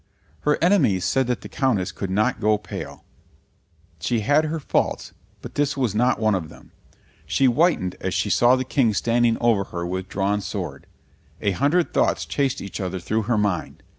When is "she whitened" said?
7.27-7.97